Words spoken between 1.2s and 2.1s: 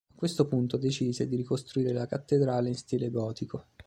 di ricostruire la